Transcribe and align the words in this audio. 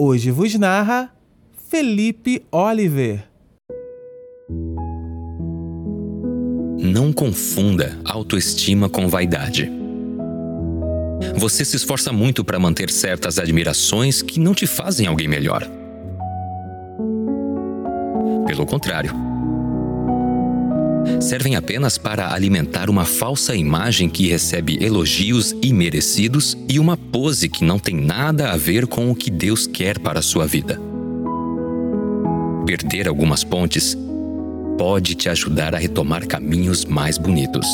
hoje 0.00 0.30
vos 0.30 0.54
narra 0.54 1.12
Felipe 1.68 2.42
Oliver. 2.50 3.22
Não 6.78 7.12
confunda 7.12 7.98
autoestima 8.02 8.88
com 8.88 9.08
vaidade. 9.08 9.70
Você 11.36 11.66
se 11.66 11.76
esforça 11.76 12.12
muito 12.14 12.42
para 12.42 12.58
manter 12.58 12.90
certas 12.90 13.38
admirações 13.38 14.22
que 14.22 14.40
não 14.40 14.54
te 14.54 14.66
fazem 14.66 15.06
alguém 15.06 15.28
melhor. 15.28 15.68
Pelo 18.46 18.64
contrário, 18.64 19.12
servem 21.20 21.56
apenas 21.56 21.98
para 21.98 22.32
alimentar 22.32 22.90
uma 22.90 23.04
falsa 23.04 23.54
imagem 23.54 24.08
que 24.08 24.28
recebe 24.28 24.82
elogios 24.82 25.54
imerecidos 25.62 26.56
e 26.68 26.78
uma 26.78 26.96
pose 26.96 27.48
que 27.48 27.64
não 27.64 27.78
tem 27.78 27.94
nada 27.94 28.50
a 28.50 28.56
ver 28.56 28.86
com 28.86 29.10
o 29.10 29.14
que 29.14 29.30
Deus 29.30 29.66
quer 29.66 29.98
para 29.98 30.18
a 30.18 30.22
sua 30.22 30.46
vida. 30.46 30.80
Perder 32.66 33.08
algumas 33.08 33.44
pontes 33.44 33.96
pode 34.78 35.14
te 35.14 35.28
ajudar 35.28 35.74
a 35.74 35.78
retomar 35.78 36.26
caminhos 36.26 36.84
mais 36.84 37.18
bonitos. 37.18 37.66